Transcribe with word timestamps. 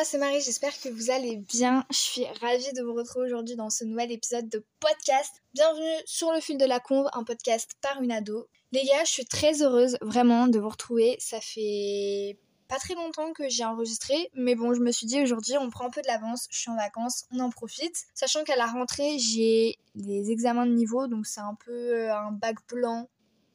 moi 0.00 0.06
c'est 0.06 0.16
Marie, 0.16 0.40
j'espère 0.40 0.72
que 0.80 0.88
vous 0.88 1.10
allez 1.10 1.36
bien. 1.36 1.84
Je 1.90 1.98
suis 1.98 2.24
ravie 2.40 2.72
de 2.72 2.82
vous 2.82 2.94
retrouver 2.94 3.26
aujourd'hui 3.26 3.54
dans 3.54 3.68
ce 3.68 3.84
nouvel 3.84 4.10
épisode 4.10 4.48
de 4.48 4.64
podcast. 4.80 5.30
Bienvenue 5.52 6.02
sur 6.06 6.32
le 6.32 6.40
fil 6.40 6.56
de 6.56 6.64
la 6.64 6.80
conve, 6.80 7.10
un 7.12 7.22
podcast 7.22 7.72
par 7.82 8.00
une 8.00 8.10
ado. 8.10 8.48
Les 8.72 8.82
gars, 8.82 9.04
je 9.04 9.10
suis 9.10 9.26
très 9.26 9.60
heureuse 9.62 9.98
vraiment 10.00 10.46
de 10.46 10.58
vous 10.58 10.70
retrouver. 10.70 11.16
Ça 11.18 11.38
fait 11.42 12.38
pas 12.66 12.78
très 12.78 12.94
longtemps 12.94 13.34
que 13.34 13.50
j'ai 13.50 13.66
enregistré, 13.66 14.30
mais 14.32 14.54
bon, 14.54 14.72
je 14.72 14.80
me 14.80 14.90
suis 14.90 15.06
dit 15.06 15.20
aujourd'hui 15.20 15.58
on 15.58 15.68
prend 15.68 15.84
un 15.84 15.90
peu 15.90 16.00
de 16.00 16.06
l'avance, 16.06 16.48
je 16.50 16.58
suis 16.58 16.70
en 16.70 16.76
vacances, 16.76 17.26
on 17.30 17.40
en 17.40 17.50
profite. 17.50 18.06
Sachant 18.14 18.42
qu'à 18.42 18.56
la 18.56 18.68
rentrée, 18.68 19.18
j'ai 19.18 19.76
les 19.96 20.30
examens 20.30 20.64
de 20.64 20.72
niveau, 20.72 21.08
donc 21.08 21.26
c'est 21.26 21.42
un 21.42 21.58
peu 21.62 21.72
euh, 21.72 22.16
un 22.16 22.32
bac 22.32 22.56
blanc 22.70 23.10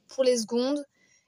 pour 0.10 0.24
les 0.24 0.38
secondes 0.38 0.86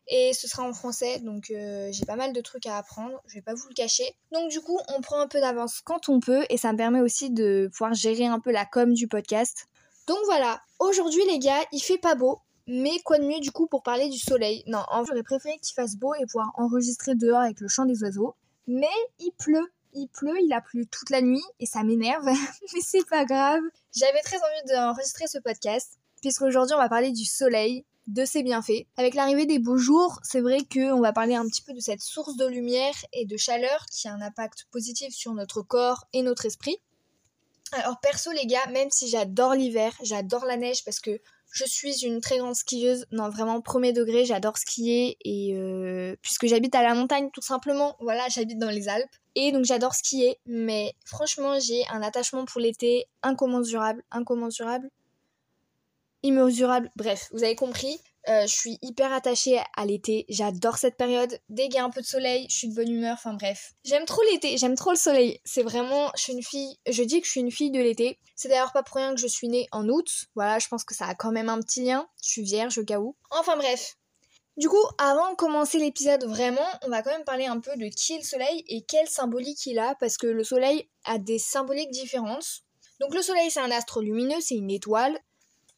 et 0.07 0.33
ce 0.33 0.47
sera 0.47 0.63
en 0.63 0.73
français 0.73 1.19
donc 1.19 1.51
euh, 1.51 1.89
j'ai 1.91 2.05
pas 2.05 2.15
mal 2.15 2.33
de 2.33 2.41
trucs 2.41 2.65
à 2.65 2.77
apprendre, 2.77 3.21
je 3.27 3.35
vais 3.35 3.41
pas 3.41 3.53
vous 3.53 3.67
le 3.67 3.73
cacher. 3.73 4.15
Donc 4.31 4.49
du 4.49 4.61
coup, 4.61 4.79
on 4.95 5.01
prend 5.01 5.19
un 5.19 5.27
peu 5.27 5.39
d'avance 5.39 5.81
quand 5.81 6.09
on 6.09 6.19
peut 6.19 6.45
et 6.49 6.57
ça 6.57 6.71
me 6.71 6.77
permet 6.77 7.01
aussi 7.01 7.29
de 7.29 7.69
pouvoir 7.71 7.93
gérer 7.93 8.25
un 8.25 8.39
peu 8.39 8.51
la 8.51 8.65
com 8.65 8.93
du 8.93 9.07
podcast. 9.07 9.67
Donc 10.07 10.19
voilà, 10.25 10.61
aujourd'hui 10.79 11.21
les 11.29 11.39
gars, 11.39 11.59
il 11.71 11.79
fait 11.81 11.97
pas 11.97 12.15
beau, 12.15 12.39
mais 12.67 12.99
quoi 13.03 13.17
de 13.17 13.25
mieux 13.25 13.39
du 13.39 13.51
coup 13.51 13.67
pour 13.67 13.83
parler 13.83 14.09
du 14.09 14.19
soleil? 14.19 14.63
Non, 14.67 14.83
en 14.89 15.03
j'aurais 15.03 15.23
préféré 15.23 15.57
qu'il 15.61 15.73
fasse 15.73 15.95
beau 15.95 16.13
et 16.15 16.25
pouvoir 16.25 16.51
enregistrer 16.55 17.15
dehors 17.15 17.41
avec 17.41 17.59
le 17.59 17.67
chant 17.67 17.85
des 17.85 18.01
oiseaux, 18.03 18.35
mais 18.67 18.87
il 19.19 19.31
pleut. 19.37 19.71
Il 19.93 20.07
pleut, 20.09 20.35
il 20.43 20.53
a 20.53 20.61
plu 20.61 20.85
toute 20.85 21.09
la 21.09 21.21
nuit 21.21 21.43
et 21.59 21.65
ça 21.65 21.83
m'énerve, 21.83 22.25
mais 22.73 22.81
c'est 22.81 23.07
pas 23.07 23.25
grave. 23.25 23.61
J'avais 23.95 24.21
très 24.21 24.37
envie 24.37 24.73
d'enregistrer 24.73 25.25
ce 25.27 25.39
podcast 25.39 25.97
puisqu'aujourd'hui 26.21 26.75
on 26.75 26.79
va 26.79 26.89
parler 26.89 27.11
du 27.11 27.25
soleil 27.25 27.85
de 28.07 28.25
ses 28.25 28.41
bienfaits. 28.41 28.85
Avec 28.95 29.13
l'arrivée 29.13 29.45
des 29.45 29.59
beaux 29.59 29.77
jours, 29.77 30.19
c'est 30.23 30.41
vrai 30.41 30.59
qu'on 30.73 31.01
va 31.01 31.13
parler 31.13 31.35
un 31.35 31.45
petit 31.45 31.61
peu 31.61 31.73
de 31.73 31.79
cette 31.79 32.01
source 32.01 32.37
de 32.37 32.47
lumière 32.47 32.95
et 33.13 33.25
de 33.25 33.37
chaleur 33.37 33.85
qui 33.91 34.07
a 34.07 34.13
un 34.13 34.21
impact 34.21 34.65
positif 34.71 35.13
sur 35.13 35.33
notre 35.33 35.61
corps 35.61 36.05
et 36.13 36.21
notre 36.21 36.45
esprit. 36.45 36.77
Alors 37.73 37.99
perso 37.99 38.31
les 38.31 38.45
gars, 38.45 38.65
même 38.71 38.89
si 38.91 39.09
j'adore 39.09 39.53
l'hiver, 39.53 39.91
j'adore 40.01 40.45
la 40.45 40.55
neige 40.55 40.85
parce 40.85 41.01
que 41.01 41.19
je 41.51 41.65
suis 41.65 42.05
une 42.05 42.21
très 42.21 42.37
grande 42.37 42.55
skieuse, 42.55 43.05
non 43.11 43.29
vraiment 43.29 43.61
premier 43.61 43.91
degré, 43.91 44.25
j'adore 44.25 44.57
skier 44.57 45.17
et 45.23 45.53
euh, 45.55 46.15
puisque 46.21 46.47
j'habite 46.47 46.75
à 46.75 46.83
la 46.83 46.93
montagne 46.93 47.29
tout 47.33 47.41
simplement, 47.41 47.97
voilà 47.99 48.27
j'habite 48.29 48.59
dans 48.59 48.69
les 48.69 48.87
Alpes 48.87 49.15
et 49.35 49.51
donc 49.51 49.65
j'adore 49.65 49.95
skier, 49.95 50.39
mais 50.45 50.93
franchement 51.05 51.59
j'ai 51.59 51.85
un 51.89 52.01
attachement 52.01 52.45
pour 52.45 52.61
l'été 52.61 53.05
incommensurable, 53.21 54.03
incommensurable 54.11 54.89
immesurable. 56.23 56.91
Bref, 56.95 57.29
vous 57.31 57.43
avez 57.43 57.55
compris. 57.55 57.99
Euh, 58.29 58.41
je 58.41 58.53
suis 58.53 58.77
hyper 58.81 59.13
attachée 59.13 59.59
à 59.77 59.85
l'été. 59.85 60.25
J'adore 60.27 60.77
cette 60.77 60.97
période. 60.97 61.39
Dès 61.47 61.65
qu'il 61.65 61.75
y 61.75 61.77
a 61.77 61.85
un 61.85 61.89
peu 61.89 62.01
de 62.01 62.05
soleil, 62.05 62.45
je 62.49 62.55
suis 62.55 62.67
de 62.67 62.75
bonne 62.75 62.91
humeur. 62.91 63.13
Enfin 63.13 63.33
bref. 63.33 63.73
J'aime 63.85 64.05
trop 64.05 64.21
l'été. 64.31 64.57
J'aime 64.57 64.75
trop 64.75 64.91
le 64.91 64.97
soleil. 64.97 65.39
C'est 65.45 65.63
vraiment. 65.63 66.11
Je 66.17 66.23
suis 66.23 66.33
une 66.33 66.43
fille. 66.43 66.77
Je 66.89 67.03
dis 67.03 67.21
que 67.21 67.25
je 67.25 67.31
suis 67.31 67.39
une 67.39 67.51
fille 67.51 67.71
de 67.71 67.79
l'été. 67.79 68.19
C'est 68.35 68.49
d'ailleurs 68.49 68.73
pas 68.73 68.83
pour 68.83 68.97
rien 68.97 69.15
que 69.15 69.21
je 69.21 69.27
suis 69.27 69.47
née 69.47 69.67
en 69.71 69.87
août. 69.87 70.25
Voilà, 70.35 70.59
je 70.59 70.67
pense 70.67 70.83
que 70.83 70.93
ça 70.93 71.05
a 71.05 71.15
quand 71.15 71.31
même 71.31 71.47
un 71.47 71.59
petit 71.61 71.83
lien. 71.85 72.07
Je 72.21 72.29
suis 72.29 72.43
vierge 72.43 72.77
au 72.77 72.83
cas 72.83 72.99
où. 72.99 73.15
Enfin 73.31 73.55
bref. 73.55 73.95
Du 74.57 74.67
coup, 74.67 74.83
avant 74.97 75.29
de 75.31 75.35
commencer 75.35 75.77
l'épisode 75.77 76.25
vraiment, 76.25 76.67
on 76.83 76.89
va 76.89 77.03
quand 77.03 77.11
même 77.11 77.23
parler 77.23 77.45
un 77.45 77.59
peu 77.59 77.77
de 77.77 77.87
qui 77.89 78.13
est 78.13 78.17
le 78.17 78.23
soleil 78.23 78.65
et 78.67 78.81
quelle 78.81 79.07
symbolique 79.07 79.65
il 79.67 79.79
a. 79.79 79.95
Parce 79.99 80.17
que 80.17 80.27
le 80.27 80.43
soleil 80.43 80.89
a 81.05 81.17
des 81.17 81.39
symboliques 81.39 81.91
différentes. 81.91 82.63
Donc 82.99 83.13
le 83.13 83.21
soleil 83.21 83.51
c'est 83.51 83.59
un 83.59 83.71
astre 83.71 84.01
lumineux, 84.01 84.41
c'est 84.41 84.55
une 84.55 84.71
étoile. 84.71 85.17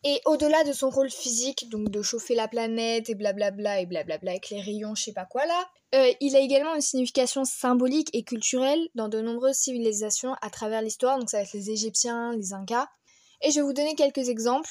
Et 0.06 0.22
au-delà 0.26 0.64
de 0.64 0.72
son 0.72 0.90
rôle 0.90 1.10
physique, 1.10 1.70
donc 1.70 1.90
de 1.90 2.02
chauffer 2.02 2.34
la 2.34 2.48
planète 2.48 3.10
et 3.10 3.16
blablabla 3.16 3.82
et 3.82 3.86
blablabla 3.86 4.32
avec 4.32 4.50
les 4.50 4.62
rayons, 4.62 4.96
je 4.96 5.04
sais 5.04 5.14
pas 5.14 5.26
quoi 5.26 5.46
là, 5.46 5.70
euh, 5.96 6.14
il 6.22 6.36
a 6.38 6.40
également 6.40 6.74
une 6.74 6.82
signification 6.82 7.44
symbolique 7.44 8.10
et 8.14 8.24
culturelle 8.24 8.88
dans 8.96 9.10
de 9.10 9.20
nombreuses 9.20 9.58
civilisations 9.58 10.36
à 10.42 10.50
travers 10.50 10.82
l'histoire, 10.82 11.20
donc 11.20 11.30
ça 11.30 11.38
va 11.38 11.44
être 11.44 11.54
les 11.54 11.72
Égyptiens, 11.72 12.32
les 12.34 12.54
Incas. 12.54 12.88
Et 13.42 13.52
je 13.52 13.56
vais 13.56 13.62
vous 13.62 13.74
donner 13.74 13.96
quelques 13.96 14.30
exemples. 14.30 14.70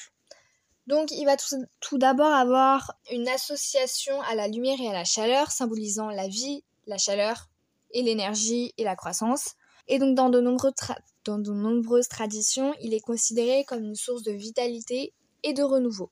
Donc 0.87 1.11
il 1.11 1.25
va 1.25 1.37
tout, 1.37 1.55
tout 1.79 1.99
d'abord 1.99 2.33
avoir 2.33 2.95
une 3.11 3.27
association 3.27 4.19
à 4.21 4.33
la 4.33 4.47
lumière 4.47 4.79
et 4.81 4.87
à 4.87 4.93
la 4.93 5.05
chaleur, 5.05 5.51
symbolisant 5.51 6.09
la 6.09 6.27
vie, 6.27 6.63
la 6.87 6.97
chaleur 6.97 7.49
et 7.91 8.01
l'énergie 8.01 8.73
et 8.77 8.83
la 8.83 8.95
croissance. 8.95 9.51
Et 9.87 9.99
donc 9.99 10.15
dans 10.15 10.29
de, 10.29 10.39
nombreux 10.39 10.71
dans 11.25 11.37
de 11.37 11.51
nombreuses 11.51 12.07
traditions, 12.07 12.73
il 12.81 12.93
est 12.95 12.99
considéré 13.01 13.65
comme 13.65 13.83
une 13.83 13.95
source 13.95 14.23
de 14.23 14.31
vitalité 14.31 15.13
et 15.43 15.53
de 15.53 15.63
renouveau. 15.63 16.09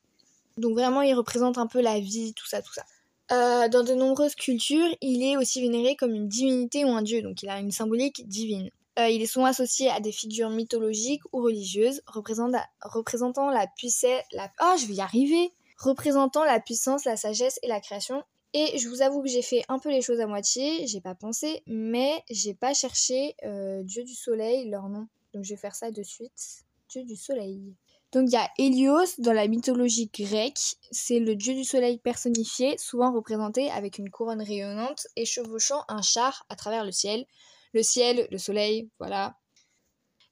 Donc 0.58 0.74
vraiment, 0.74 1.02
il 1.02 1.14
représente 1.14 1.58
un 1.58 1.68
peu 1.68 1.82
la 1.82 2.00
vie, 2.00 2.34
tout 2.34 2.48
ça, 2.48 2.62
tout 2.62 2.74
ça. 2.74 2.84
Euh, 3.32 3.68
dans 3.68 3.84
de 3.84 3.94
nombreuses 3.94 4.36
cultures, 4.36 4.88
il 5.02 5.22
est 5.24 5.38
aussi 5.38 5.62
vénéré 5.62 5.96
comme 5.96 6.16
une 6.16 6.28
divinité 6.28 6.86
ou 6.86 6.90
un 6.90 7.02
dieu, 7.02 7.22
donc 7.22 7.44
il 7.44 7.50
a 7.50 7.60
une 7.60 7.72
symbolique 7.72 8.28
divine. 8.28 8.70
Euh, 8.98 9.10
il 9.10 9.22
est 9.22 9.28
souvent 9.28 9.46
associé 9.46 9.90
à 9.92 10.00
des 10.00 10.12
figures 10.12 10.50
mythologiques 10.50 11.22
ou 11.32 11.42
religieuses, 11.42 12.02
représentant 12.08 13.52
la 13.52 13.68
puissance, 13.76 14.24
la... 14.32 14.50
Oh, 14.62 14.76
je 14.80 14.88
vais 14.88 14.96
y 14.96 15.02
arriver 15.02 15.52
Représentant 15.78 16.44
la 16.44 16.60
puissance, 16.60 17.06
la 17.06 17.18
sagesse 17.18 17.60
et 17.62 17.68
la 17.68 17.80
création. 17.80 18.24
Et 18.54 18.80
je 18.80 18.90
vous 18.90 19.04
avoue 19.04 19.22
que 19.22 19.28
j'ai 19.28 19.44
fait 19.44 19.64
un 19.70 19.78
peu 19.78 19.92
les 19.92 20.02
choses 20.02 20.20
à 20.20 20.26
moitié, 20.26 20.88
j'ai 20.88 21.02
pas 21.02 21.14
pensé, 21.14 21.62
mais 21.68 22.24
j'ai 22.32 22.56
pas 22.56 22.74
cherché 22.74 23.36
euh, 23.44 23.84
Dieu 23.84 24.04
du 24.04 24.16
soleil, 24.16 24.70
leur 24.70 24.90
nom. 24.90 25.08
Donc 25.34 25.44
je 25.44 25.54
vais 25.54 25.60
faire 25.60 25.76
ça 25.76 25.92
de 25.92 26.02
suite. 26.02 26.64
Dieu 26.90 27.04
du 27.04 27.16
soleil. 27.16 27.76
Donc 28.14 28.26
il 28.28 28.34
y 28.34 28.38
a 28.38 28.50
Hélios 28.58 29.20
dans 29.20 29.34
la 29.34 29.48
mythologie 29.48 30.10
grecque, 30.14 30.78
c'est 30.92 31.20
le 31.20 31.36
dieu 31.36 31.54
du 31.54 31.66
soleil 31.66 31.98
personnifié, 31.98 32.78
souvent 32.78 33.12
représenté 33.12 33.70
avec 33.72 33.98
une 33.98 34.10
couronne 34.10 34.42
rayonnante 34.42 35.08
et 35.16 35.26
chevauchant 35.26 35.84
un 35.90 36.02
char 36.02 36.46
à 36.50 36.56
travers 36.56 36.86
le 36.86 36.92
ciel. 36.92 37.26
Le 37.74 37.84
ciel, 37.84 38.28
le 38.32 38.38
soleil, 38.38 38.90
voilà. 38.98 39.36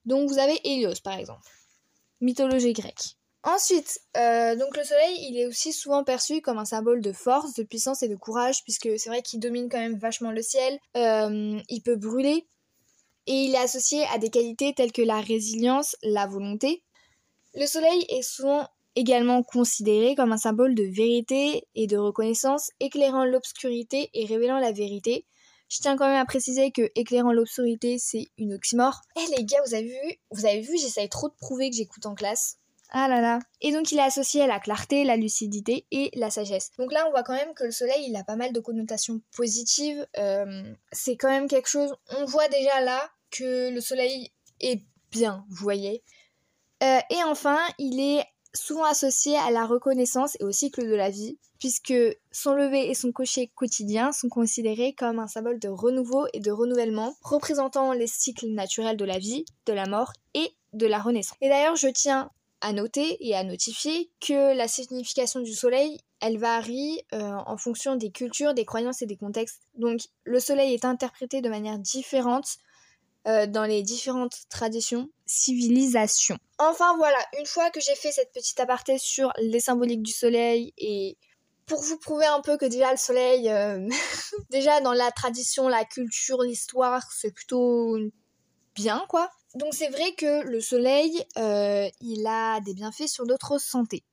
Donc 0.06 0.30
vous 0.30 0.40
avez 0.40 0.60
Hélios 0.64 1.02
par 1.04 1.18
exemple. 1.18 1.50
Mythologie 2.22 2.74
grecque. 2.74 3.18
Ensuite, 3.44 4.00
euh, 4.18 4.56
donc 4.56 4.76
le 4.76 4.84
soleil, 4.84 5.18
il 5.30 5.38
est 5.38 5.46
aussi 5.46 5.72
souvent 5.72 6.04
perçu 6.04 6.42
comme 6.42 6.58
un 6.58 6.66
symbole 6.66 7.02
de 7.02 7.12
force, 7.12 7.54
de 7.54 7.62
puissance 7.62 8.02
et 8.02 8.08
de 8.08 8.16
courage, 8.16 8.64
puisque 8.64 8.90
c'est 8.98 9.10
vrai 9.10 9.22
qu'il 9.22 9.40
domine 9.40 9.70
quand 9.70 9.78
même 9.78 10.00
vachement 10.00 10.32
le 10.32 10.42
ciel. 10.42 10.80
Euh, 10.98 11.62
il 11.70 11.82
peut 11.84 11.96
brûler. 11.96 12.48
Et 13.28 13.34
il 13.34 13.54
est 13.54 13.60
associé 13.60 14.04
à 14.14 14.18
des 14.18 14.32
qualités 14.32 14.74
telles 14.74 14.92
que 14.92 15.04
la 15.04 15.22
résilience, 15.22 15.96
la 16.02 16.26
volonté, 16.26 16.84
le 17.56 17.66
soleil 17.66 18.06
est 18.10 18.22
souvent 18.22 18.68
également 18.96 19.44
considéré 19.44 20.16
comme 20.16 20.32
un 20.32 20.38
symbole 20.38 20.76
de 20.76 20.84
vérité 20.84 21.68
et 21.76 21.88
de 21.88 21.98
reconnaissance, 21.98 22.72
éclairant 22.80 23.26
l'obscurité 23.26 24.10
et 24.14 24.26
révélant 24.26 24.60
la 24.60 24.72
vérité. 24.72 25.26
Je 25.70 25.80
tiens 25.80 25.98
quand 25.98 26.08
même 26.08 26.22
à 26.22 26.26
préciser 26.26 26.72
que 26.72 26.92
éclairant 26.96 27.34
l'obscurité, 27.34 27.98
c'est 27.98 28.28
une 28.38 28.54
oxymore. 28.54 29.02
Eh 29.18 29.36
les 29.36 29.46
gars, 29.46 29.58
vous 29.66 29.74
avez 29.74 29.88
vu 29.88 30.20
Vous 30.32 30.46
avez 30.46 30.62
vu, 30.62 30.78
j'essaye 30.78 31.10
trop 31.10 31.28
de 31.28 31.34
prouver 31.34 31.70
que 31.70 31.76
j'écoute 31.76 32.06
en 32.06 32.14
classe. 32.14 32.58
Ah 32.92 33.08
là 33.08 33.20
là. 33.20 33.40
Et 33.62 33.72
donc 33.72 33.92
il 33.92 33.98
est 33.98 34.04
associé 34.04 34.44
à 34.44 34.48
la 34.48 34.60
clarté, 34.60 35.04
la 35.04 35.18
lucidité 35.18 35.88
et 35.92 36.12
la 36.14 36.30
sagesse. 36.30 36.70
Donc 36.78 36.94
là 36.94 37.06
on 37.08 37.12
voit 37.12 37.24
quand 37.24 37.34
même 37.34 37.54
que 37.56 37.64
le 37.64 37.72
soleil 37.72 38.06
il 38.08 38.16
a 38.16 38.24
pas 38.24 38.36
mal 38.36 38.54
de 38.54 38.60
connotations 38.60 39.22
positives. 39.36 40.06
Euh, 40.18 40.64
c'est 40.92 41.18
quand 41.18 41.30
même 41.30 41.48
quelque 41.48 41.68
chose. 41.68 41.94
On 42.18 42.26
voit 42.26 42.48
déjà 42.48 42.82
là 42.82 43.10
que 43.32 43.70
le 43.70 43.82
soleil 43.82 44.32
est 44.62 44.84
bien, 45.12 45.46
vous 45.50 45.64
voyez. 45.64 46.04
Euh, 46.86 47.00
et 47.10 47.24
enfin, 47.24 47.58
il 47.80 48.00
est 48.00 48.24
souvent 48.54 48.86
associé 48.86 49.38
à 49.38 49.52
la 49.52 49.66
reconnaissance 49.66 50.38
et 50.40 50.44
au 50.44 50.52
cycle 50.52 50.88
de 50.88 50.96
la 50.96 51.10
vie, 51.10 51.38
puisque 51.60 51.94
son 52.32 52.54
lever 52.54 52.90
et 52.90 52.94
son 52.94 53.12
cocher 53.12 53.52
quotidien 53.56 54.12
sont 54.12 54.30
considérés 54.30 54.94
comme 54.94 55.20
un 55.20 55.28
symbole 55.28 55.60
de 55.60 55.68
renouveau 55.68 56.28
et 56.34 56.40
de 56.40 56.52
renouvellement, 56.52 57.16
représentant 57.22 57.92
les 57.94 58.08
cycles 58.08 58.48
naturels 58.48 58.98
de 58.98 59.06
la 59.06 59.18
vie, 59.18 59.46
de 59.66 59.74
la 59.74 59.88
mort 59.88 60.14
et 60.34 60.52
de 60.74 60.86
la 60.86 61.00
renaissance. 61.00 61.38
Et 61.42 61.50
d'ailleurs, 61.50 61.76
je 61.76 61.88
tiens 61.88 62.30
à 62.62 62.72
noter 62.72 63.18
et 63.20 63.36
à 63.36 63.44
notifier 63.44 64.10
que 64.20 64.56
la 64.56 64.68
signification 64.68 65.40
du 65.40 65.54
soleil, 65.54 66.00
elle 66.22 66.38
varie 66.38 67.00
euh, 67.14 67.34
en 67.46 67.58
fonction 67.58 67.96
des 67.96 68.12
cultures, 68.12 68.54
des 68.54 68.66
croyances 68.66 69.02
et 69.02 69.06
des 69.06 69.18
contextes. 69.18 69.62
Donc 69.76 70.00
le 70.24 70.40
soleil 70.40 70.74
est 70.74 70.86
interprété 70.86 71.42
de 71.42 71.50
manière 71.50 71.78
différente 71.78 72.58
euh, 73.28 73.46
dans 73.48 73.66
les 73.66 73.84
différentes 73.84 74.48
traditions, 74.50 75.10
civilisations. 75.26 76.38
Enfin 76.58 76.96
voilà, 76.98 77.18
une 77.40 77.46
fois 77.46 77.70
que 77.72 77.80
j'ai 77.80 77.96
fait 77.96 78.12
cette 78.12 78.32
petite 78.32 78.60
aparté 78.60 78.98
sur 78.98 79.32
les 79.38 79.60
symboliques 79.60 80.04
du 80.04 80.12
soleil 80.12 80.74
et 80.78 81.18
pour 81.66 81.82
vous 81.82 81.98
prouver 81.98 82.26
un 82.26 82.42
peu 82.42 82.58
que 82.58 82.66
déjà 82.66 82.92
le 82.92 82.98
soleil, 82.98 83.50
euh, 83.50 83.88
déjà 84.50 84.82
dans 84.82 84.94
la 84.94 85.12
tradition, 85.12 85.68
la 85.68 85.84
culture, 85.84 86.44
l'histoire, 86.44 87.04
c'est 87.12 87.32
plutôt 87.32 87.98
bien 88.76 89.04
quoi. 89.10 89.30
Donc 89.56 89.74
c'est 89.74 89.90
vrai 89.90 90.14
que 90.16 90.44
le 90.44 90.62
soleil, 90.62 91.24
euh, 91.38 91.90
il 92.02 92.28
a 92.28 92.60
des 92.62 92.74
bienfaits 92.74 93.08
sur 93.08 93.26
notre 93.26 93.58
santé. 93.58 94.04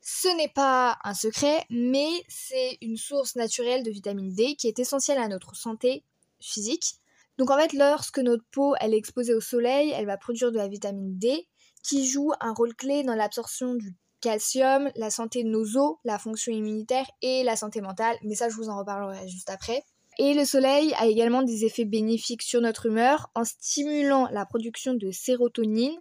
Ce 0.00 0.28
n'est 0.36 0.48
pas 0.48 0.98
un 1.02 1.14
secret, 1.14 1.64
mais 1.70 2.10
c'est 2.28 2.76
une 2.82 2.98
source 2.98 3.36
naturelle 3.36 3.82
de 3.82 3.90
vitamine 3.90 4.34
D 4.34 4.54
qui 4.56 4.68
est 4.68 4.78
essentielle 4.78 5.18
à 5.18 5.28
notre 5.28 5.56
santé 5.56 6.04
physique. 6.40 6.96
Donc 7.38 7.50
en 7.50 7.58
fait, 7.58 7.72
lorsque 7.72 8.18
notre 8.18 8.44
peau 8.50 8.74
elle 8.80 8.94
est 8.94 8.98
exposée 8.98 9.34
au 9.34 9.40
soleil, 9.40 9.92
elle 9.96 10.06
va 10.06 10.16
produire 10.16 10.52
de 10.52 10.56
la 10.56 10.68
vitamine 10.68 11.18
D 11.18 11.48
qui 11.82 12.06
joue 12.06 12.32
un 12.40 12.52
rôle 12.52 12.74
clé 12.74 13.02
dans 13.02 13.14
l'absorption 13.14 13.74
du 13.74 13.94
calcium, 14.20 14.90
la 14.96 15.10
santé 15.10 15.44
de 15.44 15.50
nos 15.50 15.76
os, 15.76 15.96
la 16.04 16.18
fonction 16.18 16.50
immunitaire 16.50 17.06
et 17.20 17.44
la 17.44 17.56
santé 17.56 17.82
mentale. 17.82 18.16
Mais 18.22 18.34
ça, 18.34 18.48
je 18.48 18.54
vous 18.54 18.70
en 18.70 18.78
reparlerai 18.78 19.28
juste 19.28 19.50
après. 19.50 19.84
Et 20.18 20.32
le 20.32 20.44
soleil 20.44 20.94
a 20.94 21.06
également 21.06 21.42
des 21.42 21.64
effets 21.64 21.84
bénéfiques 21.84 22.42
sur 22.42 22.60
notre 22.60 22.86
humeur 22.86 23.30
en 23.34 23.44
stimulant 23.44 24.28
la 24.30 24.46
production 24.46 24.94
de 24.94 25.10
sérotonine, 25.10 25.98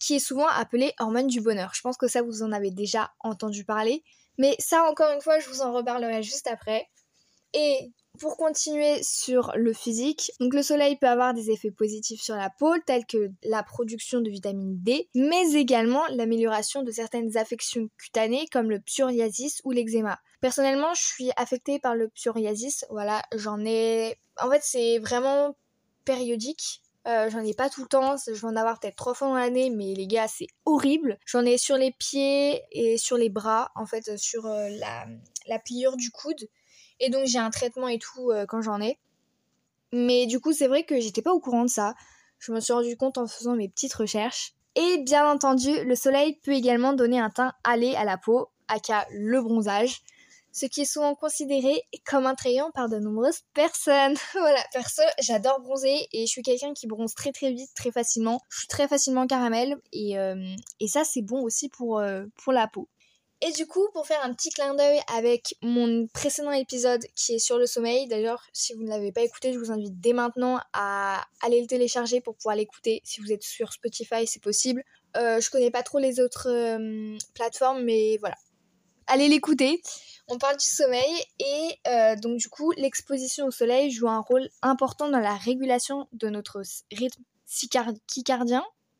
qui 0.00 0.14
est 0.14 0.20
souvent 0.20 0.46
appelée 0.46 0.92
hormone 1.00 1.26
du 1.26 1.40
bonheur. 1.40 1.72
Je 1.74 1.80
pense 1.80 1.96
que 1.96 2.06
ça, 2.06 2.22
vous 2.22 2.42
en 2.42 2.52
avez 2.52 2.70
déjà 2.70 3.10
entendu 3.20 3.64
parler. 3.64 4.04
Mais 4.36 4.54
ça, 4.60 4.88
encore 4.88 5.10
une 5.12 5.20
fois, 5.20 5.40
je 5.40 5.48
vous 5.48 5.62
en 5.62 5.72
reparlerai 5.72 6.22
juste 6.22 6.46
après. 6.46 6.88
Et 7.54 7.90
pour 8.18 8.36
continuer 8.36 9.02
sur 9.02 9.52
le 9.56 9.72
physique, 9.72 10.32
donc 10.40 10.54
le 10.54 10.62
soleil 10.62 10.96
peut 10.96 11.08
avoir 11.08 11.34
des 11.34 11.50
effets 11.50 11.70
positifs 11.70 12.20
sur 12.20 12.34
la 12.34 12.50
peau, 12.50 12.74
tels 12.86 13.06
que 13.06 13.30
la 13.44 13.62
production 13.62 14.20
de 14.20 14.30
vitamine 14.30 14.76
D, 14.82 15.08
mais 15.14 15.52
également 15.52 16.02
l'amélioration 16.10 16.82
de 16.82 16.90
certaines 16.90 17.36
affections 17.36 17.88
cutanées 17.96 18.46
comme 18.52 18.70
le 18.70 18.80
psoriasis 18.80 19.60
ou 19.64 19.70
l'eczéma. 19.70 20.18
Personnellement, 20.40 20.94
je 20.94 21.02
suis 21.02 21.30
affectée 21.36 21.78
par 21.78 21.94
le 21.94 22.08
psoriasis, 22.08 22.84
voilà, 22.90 23.22
j'en 23.34 23.64
ai... 23.64 24.18
En 24.40 24.50
fait, 24.50 24.60
c'est 24.62 24.98
vraiment 24.98 25.56
périodique. 26.04 26.82
Euh, 27.06 27.30
j'en 27.30 27.40
ai 27.40 27.54
pas 27.54 27.70
tout 27.70 27.82
le 27.82 27.88
temps, 27.88 28.16
je 28.26 28.32
vais 28.32 28.44
en 28.44 28.56
avoir 28.56 28.78
peut-être 28.78 28.96
trois 28.96 29.14
fois 29.14 29.28
dans 29.28 29.34
l'année, 29.34 29.70
mais 29.70 29.94
les 29.94 30.06
gars, 30.06 30.28
c'est 30.28 30.48
horrible. 30.66 31.18
J'en 31.24 31.44
ai 31.46 31.56
sur 31.56 31.76
les 31.76 31.92
pieds 31.92 32.62
et 32.70 32.98
sur 32.98 33.16
les 33.16 33.30
bras, 33.30 33.70
en 33.76 33.86
fait, 33.86 34.18
sur 34.18 34.44
euh, 34.44 34.68
la, 34.68 35.06
la 35.46 35.58
pliure 35.58 35.96
du 35.96 36.10
coude. 36.10 36.48
Et 37.00 37.10
donc 37.10 37.26
j'ai 37.26 37.38
un 37.38 37.50
traitement 37.50 37.88
et 37.88 37.98
tout 37.98 38.30
euh, 38.30 38.46
quand 38.46 38.62
j'en 38.62 38.80
ai. 38.80 38.98
Mais 39.92 40.26
du 40.26 40.40
coup, 40.40 40.52
c'est 40.52 40.68
vrai 40.68 40.84
que 40.84 41.00
j'étais 41.00 41.22
pas 41.22 41.32
au 41.32 41.40
courant 41.40 41.62
de 41.62 41.70
ça. 41.70 41.94
Je 42.38 42.52
me 42.52 42.60
suis 42.60 42.72
rendu 42.72 42.96
compte 42.96 43.18
en 43.18 43.26
faisant 43.26 43.56
mes 43.56 43.68
petites 43.68 43.94
recherches. 43.94 44.54
Et 44.74 44.98
bien 44.98 45.28
entendu, 45.28 45.84
le 45.84 45.94
soleil 45.94 46.38
peut 46.44 46.52
également 46.52 46.92
donner 46.92 47.18
un 47.18 47.30
teint 47.30 47.52
allé 47.64 47.94
à 47.96 48.04
la 48.04 48.18
peau, 48.18 48.48
aka 48.68 49.06
le 49.10 49.42
bronzage, 49.42 50.02
ce 50.52 50.66
qui 50.66 50.82
est 50.82 50.84
souvent 50.84 51.14
considéré 51.14 51.82
comme 52.04 52.26
attrayant 52.26 52.70
par 52.72 52.88
de 52.88 52.98
nombreuses 52.98 53.40
personnes. 53.54 54.16
voilà, 54.34 54.62
perso, 54.72 55.02
j'adore 55.20 55.60
bronzer 55.60 56.06
et 56.12 56.26
je 56.26 56.30
suis 56.30 56.42
quelqu'un 56.42 56.74
qui 56.74 56.86
bronze 56.86 57.14
très 57.14 57.32
très 57.32 57.52
vite, 57.52 57.70
très 57.74 57.90
facilement. 57.90 58.40
Je 58.50 58.58
suis 58.58 58.68
très 58.68 58.88
facilement 58.88 59.26
caramel 59.26 59.76
et, 59.92 60.18
euh, 60.18 60.54
et 60.80 60.86
ça 60.86 61.04
c'est 61.04 61.22
bon 61.22 61.42
aussi 61.42 61.68
pour, 61.68 61.98
euh, 61.98 62.24
pour 62.42 62.52
la 62.52 62.68
peau. 62.68 62.88
Et 63.40 63.52
du 63.52 63.66
coup, 63.66 63.86
pour 63.92 64.04
faire 64.04 64.24
un 64.24 64.34
petit 64.34 64.50
clin 64.50 64.74
d'œil 64.74 65.00
avec 65.14 65.54
mon 65.62 66.08
précédent 66.08 66.50
épisode 66.50 67.04
qui 67.14 67.34
est 67.34 67.38
sur 67.38 67.56
le 67.56 67.66
sommeil, 67.66 68.08
d'ailleurs, 68.08 68.42
si 68.52 68.74
vous 68.74 68.82
ne 68.82 68.88
l'avez 68.88 69.12
pas 69.12 69.22
écouté, 69.22 69.52
je 69.52 69.58
vous 69.58 69.70
invite 69.70 70.00
dès 70.00 70.12
maintenant 70.12 70.58
à 70.72 71.24
aller 71.40 71.60
le 71.60 71.68
télécharger 71.68 72.20
pour 72.20 72.34
pouvoir 72.34 72.56
l'écouter. 72.56 73.00
Si 73.04 73.20
vous 73.20 73.30
êtes 73.30 73.44
sur 73.44 73.72
Spotify, 73.72 74.26
c'est 74.26 74.42
possible. 74.42 74.82
Euh, 75.16 75.40
je 75.40 75.50
connais 75.50 75.70
pas 75.70 75.84
trop 75.84 76.00
les 76.00 76.18
autres 76.18 76.48
euh, 76.48 77.16
plateformes, 77.34 77.84
mais 77.84 78.16
voilà. 78.18 78.36
Allez 79.06 79.28
l'écouter. 79.28 79.80
On 80.26 80.36
parle 80.36 80.56
du 80.56 80.68
sommeil 80.68 81.24
et 81.38 81.78
euh, 81.86 82.16
donc 82.16 82.38
du 82.38 82.48
coup, 82.48 82.72
l'exposition 82.72 83.46
au 83.46 83.50
soleil 83.52 83.90
joue 83.90 84.08
un 84.08 84.20
rôle 84.20 84.48
important 84.62 85.08
dans 85.08 85.20
la 85.20 85.34
régulation 85.34 86.08
de 86.12 86.28
notre 86.28 86.62
rythme 86.92 87.22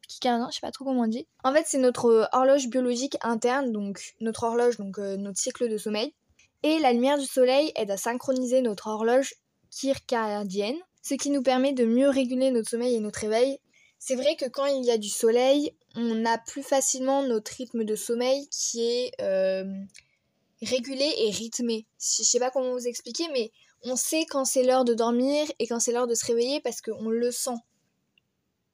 circadien 0.09 0.49
je 0.51 0.57
sais 0.57 0.61
pas 0.61 0.73
trop 0.73 0.85
comment 0.85 1.03
on 1.03 1.07
dit. 1.07 1.27
En 1.45 1.53
fait, 1.53 1.65
c'est 1.67 1.79
notre 1.79 2.07
euh, 2.07 2.25
horloge 2.33 2.69
biologique 2.69 3.17
interne, 3.23 3.73
donc 3.73 4.15
notre 4.21 4.45
horloge, 4.45 4.77
donc 4.79 4.99
euh, 4.99 5.17
notre 5.17 5.39
cycle 5.39 5.69
de 5.69 5.79
sommeil. 5.79 6.15
Et 6.63 6.79
la 6.81 6.93
lumière 6.93 7.19
du 7.19 7.27
soleil 7.27 7.73
aide 7.77 7.91
à 7.91 7.97
synchroniser 7.97 8.63
notre 8.63 8.89
horloge 8.89 9.35
circadienne, 9.71 10.77
ce 11.03 11.15
qui 11.15 11.31
nous 11.31 11.43
permet 11.43 11.73
de 11.73 11.85
mieux 11.85 12.09
réguler 12.09 12.51
notre 12.51 12.71
sommeil 12.71 12.95
et 12.95 13.01
notre 13.01 13.21
réveil. 13.21 13.59
C'est 13.99 14.17
vrai 14.17 14.37
que 14.37 14.49
quand 14.49 14.67
il 14.67 14.85
y 14.85 14.91
a 14.91 14.99
du 14.99 15.09
soleil, 15.09 15.73
on 15.95 16.25
a 16.25 16.39
plus 16.39 16.63
facilement 16.63 17.23
notre 17.23 17.53
rythme 17.53 17.85
de 17.85 17.95
sommeil 17.97 18.49
qui 18.49 18.83
est 18.83 19.13
euh, 19.21 19.65
régulé 20.63 21.13
et 21.19 21.31
rythmé. 21.31 21.87
Je 22.01 22.23
sais 22.23 22.39
pas 22.39 22.51
comment 22.51 22.73
vous 22.73 22.87
expliquer, 22.87 23.25
mais 23.33 23.51
on 23.83 23.97
sait 23.97 24.25
quand 24.29 24.45
c'est 24.45 24.63
l'heure 24.63 24.85
de 24.85 24.95
dormir 24.95 25.47
et 25.59 25.67
quand 25.67 25.81
c'est 25.81 25.93
l'heure 25.93 26.07
de 26.07 26.15
se 26.15 26.27
réveiller 26.27 26.61
parce 26.61 26.81
qu'on 26.81 27.11
le 27.11 27.31
sent. 27.31 27.59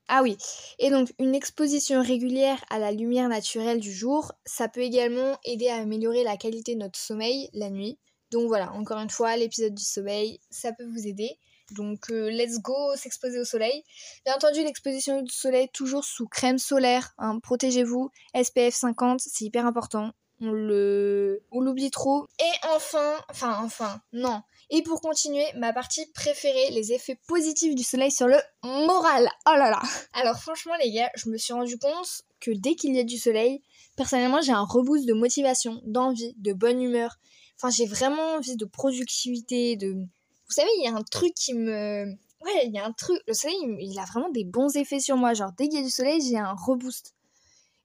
Ah 0.08 0.22
oui, 0.22 0.36
et 0.78 0.90
donc 0.90 1.14
une 1.18 1.34
exposition 1.34 2.02
régulière 2.02 2.62
à 2.68 2.78
la 2.78 2.92
lumière 2.92 3.28
naturelle 3.28 3.80
du 3.80 3.92
jour, 3.92 4.32
ça 4.44 4.68
peut 4.68 4.82
également 4.82 5.38
aider 5.44 5.68
à 5.68 5.76
améliorer 5.76 6.24
la 6.24 6.36
qualité 6.36 6.74
de 6.74 6.80
notre 6.80 6.98
sommeil 6.98 7.48
la 7.54 7.70
nuit. 7.70 7.98
Donc 8.30 8.48
voilà, 8.48 8.72
encore 8.72 8.98
une 8.98 9.10
fois, 9.10 9.36
l'épisode 9.36 9.74
du 9.74 9.82
sommeil, 9.82 10.40
ça 10.50 10.72
peut 10.72 10.84
vous 10.84 11.06
aider. 11.06 11.38
Donc 11.70 12.10
euh, 12.10 12.28
let's 12.30 12.60
go 12.60 12.74
s'exposer 12.96 13.40
au 13.40 13.44
soleil. 13.44 13.82
Bien 14.26 14.34
entendu, 14.34 14.62
l'exposition 14.62 15.22
du 15.22 15.32
soleil 15.32 15.68
toujours 15.72 16.04
sous 16.04 16.26
crème 16.28 16.58
solaire. 16.58 17.14
Hein, 17.16 17.38
Protégez-vous. 17.40 18.10
SPF 18.34 18.74
50, 18.74 19.20
c'est 19.20 19.46
hyper 19.46 19.66
important. 19.66 20.12
On 20.46 20.52
le, 20.52 21.42
on 21.52 21.60
l'oublie 21.60 21.90
trop. 21.90 22.26
Et 22.38 22.68
enfin, 22.76 23.14
enfin 23.30 23.60
enfin, 23.62 24.00
non. 24.12 24.42
Et 24.68 24.82
pour 24.82 25.00
continuer, 25.00 25.46
ma 25.56 25.72
partie 25.72 26.04
préférée, 26.12 26.70
les 26.70 26.92
effets 26.92 27.18
positifs 27.26 27.74
du 27.74 27.82
soleil 27.82 28.10
sur 28.10 28.26
le 28.26 28.36
moral. 28.62 29.26
Oh 29.46 29.54
là 29.56 29.70
là 29.70 29.80
Alors 30.12 30.38
franchement 30.38 30.74
les 30.82 30.92
gars, 30.92 31.10
je 31.16 31.30
me 31.30 31.38
suis 31.38 31.54
rendu 31.54 31.78
compte 31.78 32.22
que 32.40 32.50
dès 32.50 32.74
qu'il 32.74 32.94
y 32.94 32.98
a 32.98 33.04
du 33.04 33.16
soleil, 33.16 33.62
personnellement 33.96 34.42
j'ai 34.42 34.52
un 34.52 34.64
reboost 34.64 35.06
de 35.06 35.14
motivation, 35.14 35.80
d'envie, 35.86 36.34
de 36.36 36.52
bonne 36.52 36.82
humeur. 36.82 37.16
Enfin 37.56 37.70
j'ai 37.70 37.86
vraiment 37.86 38.34
envie 38.34 38.56
de 38.56 38.66
productivité, 38.66 39.76
de... 39.76 39.92
Vous 39.92 40.52
savez, 40.52 40.68
il 40.78 40.84
y 40.84 40.88
a 40.88 40.94
un 40.94 41.04
truc 41.04 41.32
qui 41.34 41.54
me... 41.54 42.04
Ouais, 42.42 42.66
il 42.66 42.74
y 42.74 42.78
a 42.78 42.84
un 42.84 42.92
truc... 42.92 43.18
Le 43.26 43.32
soleil, 43.32 43.56
il 43.80 43.98
a 43.98 44.04
vraiment 44.04 44.28
des 44.28 44.44
bons 44.44 44.76
effets 44.76 45.00
sur 45.00 45.16
moi. 45.16 45.32
Genre 45.32 45.52
dès 45.56 45.68
qu'il 45.68 45.78
y 45.78 45.82
a 45.82 45.84
du 45.84 45.90
soleil, 45.90 46.20
j'ai 46.20 46.36
un 46.36 46.54
reboost. 46.54 47.13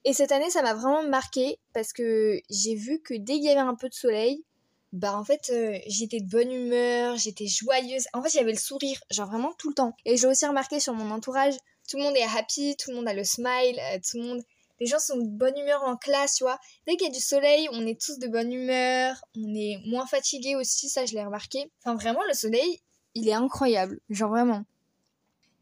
Et 0.06 0.14
cette 0.14 0.32
année, 0.32 0.50
ça 0.50 0.62
m'a 0.62 0.74
vraiment 0.74 1.04
marqué 1.04 1.60
parce 1.74 1.94
que 1.94 2.40
j'ai 2.50 2.76
vu 2.76 3.02
que 3.02 3.14
dès 3.14 3.34
qu'il 3.34 3.46
y 3.46 3.50
avait 3.50 3.60
un 3.60 3.76
peu 3.76 3.90
de 3.90 3.94
soleil, 3.94 4.44
bah 4.92 5.16
en 5.16 5.24
fait 5.24 5.52
euh, 5.52 5.78
j'étais 5.88 6.20
de 6.20 6.28
bonne 6.28 6.52
humeur, 6.52 7.18
j'étais 7.18 7.48
joyeuse. 7.48 8.06
En 8.14 8.24
fait 8.24 8.30
j'avais 8.30 8.52
le 8.52 8.58
sourire, 8.58 9.00
genre 9.12 9.28
vraiment 9.28 9.54
tout 9.58 9.70
le 9.70 9.76
temps. 9.76 9.96
Et 10.06 10.18
j'ai 10.18 10.28
aussi 10.28 10.46
remarqué 10.46 10.80
sur 10.80 10.94
mon 10.94 11.12
entourage, 11.12 11.56
tout 11.90 11.98
le 11.98 12.04
monde 12.04 12.16
est 12.16 12.38
happy, 12.38 12.76
tout 12.78 12.92
le 12.92 12.98
monde 12.98 13.08
a 13.08 13.14
le 13.14 13.24
smile, 13.24 13.80
euh, 13.94 14.00
tout 14.00 14.18
le 14.18 14.24
monde... 14.24 14.44
Les 14.80 14.86
gens 14.86 15.00
sont 15.00 15.18
de 15.18 15.28
bonne 15.28 15.58
humeur 15.58 15.84
en 15.84 15.98
classe, 15.98 16.36
tu 16.36 16.46
vois. 16.46 16.58
Dès 16.88 16.96
qu'il 16.96 17.08
y 17.08 17.12
a 17.12 17.14
du 17.14 17.20
soleil, 17.20 17.68
on 17.74 17.86
est 17.86 18.00
tous 18.00 18.18
de 18.18 18.28
bonne 18.28 18.54
humeur, 18.54 19.22
on 19.36 19.54
est 19.54 19.78
moins 19.86 20.08
fatigué 20.08 20.56
aussi, 20.56 20.88
ça 20.88 21.06
je 21.06 21.14
l'ai 21.14 21.24
remarqué. 21.24 21.70
Enfin 21.84 21.96
vraiment 21.96 22.24
le 22.28 22.34
soleil, 22.34 22.82
il 23.14 23.28
est 23.28 23.34
incroyable, 23.34 24.00
genre 24.10 24.30
vraiment. 24.30 24.64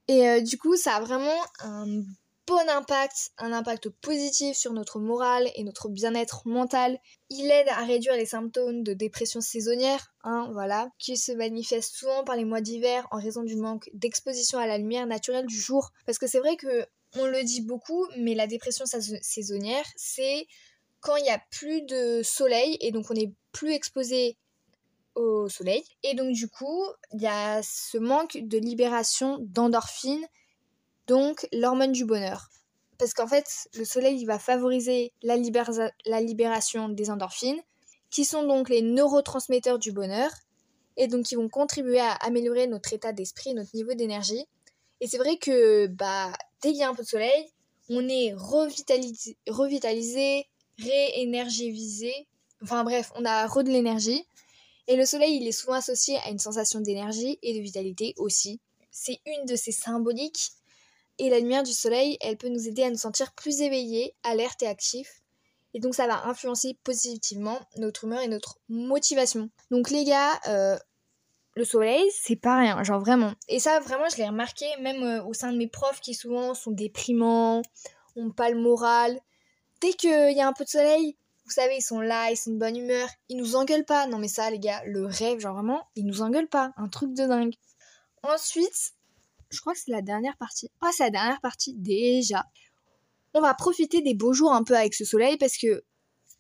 Et 0.08 0.30
euh, 0.30 0.42
du 0.42 0.58
coup 0.58 0.78
ça 0.78 0.96
a 0.96 1.02
vraiment 1.02 1.42
un 1.60 2.04
bon 2.48 2.70
impact, 2.70 3.32
un 3.38 3.52
impact 3.52 3.90
positif 3.90 4.56
sur 4.56 4.72
notre 4.72 5.00
morale 5.00 5.50
et 5.56 5.64
notre 5.64 5.90
bien-être 5.90 6.48
mental. 6.48 6.98
Il 7.30 7.52
aide 7.52 7.68
à 7.70 7.84
réduire 7.84 8.16
les 8.16 8.26
symptômes 8.26 8.84
de 8.84 8.94
dépression 8.94 9.42
saisonnière, 9.42 10.14
hein, 10.24 10.50
voilà, 10.54 10.90
qui 10.98 11.18
se 11.18 11.34
manifestent 11.34 11.96
souvent 11.96 12.24
par 12.24 12.38
les 12.38 12.46
mois 12.46 12.62
d'hiver 12.62 13.06
en 13.12 13.20
raison 13.20 13.44
du 13.44 13.58
manque 13.58 13.90
d'exposition 13.94 14.58
à 14.58 14.66
la 14.66 14.78
lumière 14.78 15.06
naturelle 15.06 15.46
du 15.46 15.60
jour. 15.60 15.92
Parce 16.06 16.18
que 16.18 16.26
c'est 16.26 16.40
vrai 16.40 16.56
que 16.56 16.86
on 17.18 17.26
le 17.26 17.44
dit 17.44 17.62
beaucoup, 17.62 18.08
mais 18.18 18.34
la 18.34 18.48
dépression 18.48 18.86
saisonnière, 18.86 19.86
c'est 19.96 20.48
quand 21.02 21.18
il 21.18 21.26
y 21.26 21.30
a 21.30 21.42
plus 21.52 21.82
de 21.82 22.22
soleil 22.24 22.78
et 22.80 22.92
donc 22.92 23.12
on 23.12 23.16
est 23.16 23.34
plus 23.52 23.74
exposé 23.74 24.38
au 25.16 25.50
soleil. 25.50 25.84
Et 26.04 26.14
donc 26.14 26.34
du 26.34 26.48
coup, 26.48 26.84
il 27.14 27.22
y 27.22 27.28
a 27.28 27.62
ce 27.62 27.98
manque 27.98 28.38
de 28.42 28.58
libération 28.58 29.38
d'endorphines 29.42 30.26
donc 31.08 31.48
l'hormone 31.52 31.92
du 31.92 32.06
bonheur. 32.06 32.50
Parce 32.98 33.14
qu'en 33.14 33.28
fait, 33.28 33.70
le 33.76 33.86
soleil 33.86 34.20
il 34.20 34.26
va 34.26 34.40
favoriser 34.40 35.14
la, 35.22 35.36
libération 35.36 36.90
des 36.90 37.10
endorphines, 37.10 37.62
qui 38.10 38.26
sont 38.26 38.44
donc 38.44 38.70
les 38.70 38.82
neurotransmetteurs 38.82 39.80
du 39.80 39.92
bonheur, 39.92 40.32
et 40.96 41.08
donc 41.08 41.26
qui 41.26 41.36
vont 41.36 41.50
contribuer 41.50 42.00
à 42.00 42.14
améliorer 42.14 42.68
notre 42.68 42.94
état 42.94 43.14
d'esprit, 43.14 43.54
notre 43.54 43.76
niveau 43.76 43.94
d'énergie. 43.94 44.46
Et 45.00 45.08
c'est 45.08 45.18
vrai 45.18 45.38
que 45.38 45.88
bah, 45.88 46.34
dès 46.62 46.70
qu'il 46.70 46.80
y 46.80 46.84
a 46.84 46.90
un 46.90 46.96
peu 46.96 47.04
de 47.04 47.08
soleil, 47.08 47.52
on 47.90 48.08
est 48.10 48.34
revitalisé, 48.36 49.38
revitalisé 49.48 50.48
enfin 52.64 52.84
bref, 52.84 53.12
on 53.16 53.26
a 53.26 53.48
re 53.48 53.64
de 53.64 53.70
l'énergie. 53.70 54.26
Et 54.88 54.96
le 54.96 55.06
soleil, 55.06 55.38
il 55.38 55.48
est 55.48 55.52
souvent 55.52 55.74
associé 55.74 56.18
à 56.20 56.30
une 56.30 56.40
sensation 56.40 56.80
d'énergie 56.80 57.38
et 57.42 57.54
de 57.54 57.62
vitalité 57.62 58.14
aussi. 58.18 58.60
C'est 58.90 59.20
une 59.26 59.46
de 59.46 59.56
ces 59.56 59.72
symboliques 59.72 60.52
et 61.20 61.30
la 61.30 61.40
lumière 61.40 61.64
du 61.64 61.74
soleil, 61.74 62.18
elle 62.22 62.38
peut 62.38 62.50
nous 62.50 62.68
aider 62.68 62.84
à 62.84 62.90
nous 62.90 62.98
sentir 62.98 63.34
plus 63.34 63.62
éveillés, 63.62 64.16
alertes 64.24 64.62
et 64.64 64.68
actifs. 64.68 65.22
Et 65.74 65.80
donc 65.80 65.96
ça 65.96 66.08
va 66.08 66.26
influencer 66.26 66.78
positivement 66.84 67.60
notre 67.78 68.06
humeur 68.06 68.22
et 68.22 68.28
notre 68.28 68.60
motivation. 68.70 69.50
Donc 69.70 69.90
les 69.90 70.04
gars, 70.06 70.40
euh, 70.48 70.78
le 71.56 71.66
soleil, 71.66 72.04
c'est 72.12 72.36
pas 72.36 72.60
rien, 72.60 72.84
genre 72.84 73.00
vraiment. 73.00 73.34
Et 73.48 73.60
ça, 73.60 73.80
vraiment, 73.80 74.08
je 74.10 74.18
l'ai 74.18 74.28
remarqué 74.28 74.66
même 74.80 75.04
euh, 75.04 75.24
au 75.24 75.34
sein 75.34 75.52
de 75.52 75.58
mes 75.58 75.68
profs 75.68 76.02
qui 76.02 76.14
souvent 76.14 76.54
sont 76.54 76.72
déprimants, 76.72 77.62
ont 78.16 78.32
pas 78.32 78.50
le 78.50 78.60
moral. 78.60 79.20
Dès 79.82 79.94
qu'il 79.94 80.32
y 80.36 80.42
a 80.42 80.48
un 80.48 80.54
peu 80.54 80.64
de 80.64 80.70
soleil, 80.70 81.18
vous 81.46 81.52
savez, 81.52 81.78
ils 81.78 81.82
sont 81.82 82.00
là, 82.00 82.30
ils 82.30 82.38
sont 82.38 82.52
de 82.52 82.58
bonne 82.58 82.76
humeur, 82.76 83.08
ils 83.30 83.38
nous 83.38 83.56
engueulent 83.56 83.86
pas. 83.86 84.06
Non 84.08 84.20
mais 84.20 84.28
ça, 84.28 84.50
les 84.52 84.60
gars, 84.60 84.82
le 84.86 85.06
rêve, 85.06 85.40
genre 85.40 85.56
vraiment, 85.56 85.88
ils 85.96 86.06
nous 86.06 86.22
engueulent 86.22 86.50
pas. 86.50 86.74
Un 86.78 86.90
truc 86.90 87.14
de 87.14 87.26
dingue. 87.26 87.56
Ensuite, 88.24 88.94
je 89.50 89.60
crois 89.62 89.74
que 89.74 89.80
c'est 89.80 89.92
la 89.92 90.02
dernière 90.02 90.38
partie. 90.38 90.70
Ah, 90.82 90.90
c'est 90.92 91.04
la 91.04 91.10
dernière 91.10 91.42
partie 91.42 91.74
déjà. 91.74 92.46
On 93.34 93.42
va 93.42 93.54
profiter 93.54 94.02
des 94.02 94.14
beaux 94.14 94.34
jours 94.34 94.54
un 94.54 94.64
peu 94.64 94.76
avec 94.76 94.94
ce 94.94 95.06
soleil 95.06 95.38
parce 95.38 95.58
que 95.58 95.84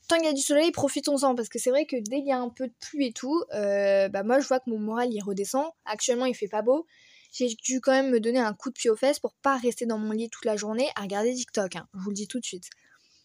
tant 0.07 0.17
qu'il 0.17 0.25
y 0.25 0.29
a 0.29 0.33
du 0.33 0.41
soleil, 0.41 0.71
profitons-en 0.71 1.35
parce 1.35 1.49
que 1.49 1.59
c'est 1.59 1.69
vrai 1.69 1.85
que 1.85 1.97
dès 1.97 2.17
qu'il 2.17 2.27
y 2.27 2.31
a 2.31 2.39
un 2.39 2.49
peu 2.49 2.67
de 2.67 2.73
pluie 2.79 3.07
et 3.07 3.13
tout, 3.13 3.43
euh, 3.53 4.09
bah 4.09 4.23
moi 4.23 4.39
je 4.39 4.47
vois 4.47 4.59
que 4.59 4.69
mon 4.69 4.79
moral 4.79 5.09
il 5.11 5.21
redescend. 5.21 5.69
Actuellement 5.85 6.25
il 6.25 6.35
fait 6.35 6.47
pas 6.47 6.61
beau. 6.61 6.85
J'ai 7.31 7.47
dû 7.63 7.81
quand 7.81 7.91
même 7.91 8.09
me 8.09 8.19
donner 8.19 8.39
un 8.39 8.53
coup 8.53 8.69
de 8.69 8.73
pied 8.73 8.89
aux 8.89 8.95
fesses 8.95 9.19
pour 9.19 9.35
pas 9.35 9.57
rester 9.57 9.85
dans 9.85 9.97
mon 9.97 10.11
lit 10.11 10.29
toute 10.29 10.45
la 10.45 10.55
journée 10.55 10.89
à 10.95 11.01
regarder 11.01 11.33
TikTok. 11.33 11.75
Hein. 11.75 11.87
je 11.93 11.99
vous 11.99 12.09
le 12.09 12.15
dis 12.15 12.27
tout 12.27 12.39
de 12.39 12.45
suite. 12.45 12.69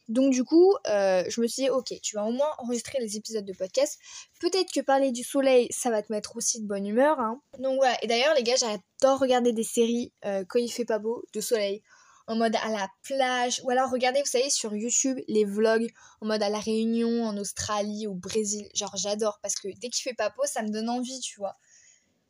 Donc 0.09 0.33
du 0.33 0.45
coup, 0.45 0.75
euh, 0.89 1.25
je 1.29 1.41
me 1.41 1.47
suis 1.47 1.65
dit, 1.65 1.71
ok, 1.71 1.95
tu 2.03 2.17
vas 2.17 2.25
au 2.25 2.33
moins 2.33 2.49
enregistrer 2.59 2.99
les 3.01 3.17
épisodes 3.17 3.45
de 3.45 3.53
podcast. 3.53 3.99
Peut-être 4.41 4.73
que 4.73 4.81
parler 4.81 5.13
du 5.13 5.23
soleil, 5.23 5.69
ça 5.71 5.91
va 5.91 6.03
te 6.03 6.13
mettre 6.13 6.37
aussi 6.37 6.61
de 6.61 6.67
bonne 6.67 6.87
humeur. 6.87 7.21
Hein. 7.21 7.41
Donc 7.59 7.77
voilà, 7.77 7.97
et 8.03 8.07
d'ailleurs 8.07 8.35
les 8.35 8.43
gars, 8.43 8.57
j'adore 8.57 9.19
regarder 9.19 9.53
des 9.53 9.63
séries 9.63 10.13
euh, 10.25 10.45
quand 10.49 10.59
il 10.59 10.69
fait 10.71 10.85
pas 10.85 10.99
beau, 10.99 11.23
de 11.33 11.41
soleil 11.41 11.83
en 12.27 12.37
mode 12.37 12.57
à 12.57 12.69
la 12.71 12.89
plage, 13.03 13.61
ou 13.65 13.71
alors 13.71 13.91
regardez, 13.91 14.21
vous 14.21 14.27
savez, 14.27 14.49
sur 14.49 14.75
YouTube, 14.75 15.19
les 15.29 15.45
vlogs 15.45 15.89
en 16.21 16.27
mode 16.27 16.43
à 16.43 16.49
la 16.49 16.61
Réunion, 16.61 17.25
en 17.25 17.37
Australie, 17.37 18.07
au 18.07 18.15
Brésil. 18.15 18.69
Genre, 18.75 18.95
j'adore 18.97 19.39
parce 19.43 19.55
que 19.55 19.69
dès 19.81 19.89
qu'il 19.89 20.03
fait 20.03 20.15
pas 20.15 20.31
beau, 20.31 20.43
ça 20.45 20.63
me 20.63 20.69
donne 20.69 20.89
envie, 20.89 21.21
tu 21.21 21.39
vois. 21.39 21.57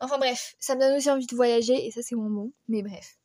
Enfin 0.00 0.18
bref, 0.18 0.54
ça 0.58 0.74
me 0.74 0.80
donne 0.80 0.96
aussi 0.96 1.10
envie 1.10 1.26
de 1.26 1.36
voyager, 1.36 1.86
et 1.86 1.90
ça, 1.90 2.00
c'est 2.02 2.16
mon 2.16 2.30
bon, 2.30 2.52
mais 2.68 2.82
bref. 2.82 3.16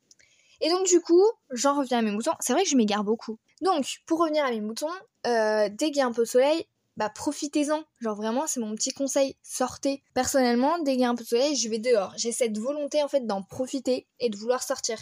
Et 0.60 0.68
donc, 0.70 0.86
du 0.86 1.00
coup, 1.00 1.24
j'en 1.50 1.78
reviens 1.78 1.98
à 1.98 2.02
mes 2.02 2.10
moutons. 2.10 2.32
C'est 2.40 2.52
vrai 2.52 2.64
que 2.64 2.68
je 2.68 2.76
m'égare 2.76 3.04
beaucoup. 3.04 3.38
Donc, 3.60 3.98
pour 4.06 4.20
revenir 4.20 4.44
à 4.44 4.50
mes 4.50 4.60
moutons, 4.60 4.86
euh, 5.26 5.68
dès 5.70 5.86
qu'il 5.86 5.96
y 5.96 6.00
a 6.00 6.06
un 6.06 6.12
peu 6.12 6.22
de 6.22 6.28
soleil, 6.28 6.66
bah 6.96 7.10
profitez-en. 7.10 7.84
Genre 8.00 8.16
vraiment, 8.16 8.46
c'est 8.46 8.60
mon 8.60 8.74
petit 8.74 8.92
conseil. 8.92 9.36
Sortez. 9.42 10.02
Personnellement, 10.14 10.78
dès 10.80 10.92
qu'il 10.92 11.02
y 11.02 11.04
a 11.04 11.10
un 11.10 11.14
peu 11.14 11.24
de 11.24 11.28
soleil, 11.28 11.56
je 11.56 11.68
vais 11.68 11.78
dehors. 11.78 12.12
J'ai 12.16 12.32
cette 12.32 12.58
volonté 12.58 13.02
en 13.02 13.08
fait 13.08 13.26
d'en 13.26 13.42
profiter 13.42 14.08
et 14.18 14.30
de 14.30 14.36
vouloir 14.36 14.62
sortir 14.62 14.98